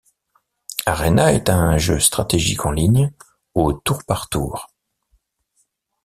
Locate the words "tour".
3.71-4.03, 4.29-4.67